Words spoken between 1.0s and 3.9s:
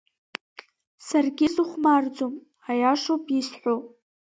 Саргьы сыхәмарӡом, аиашоуп исҳәо.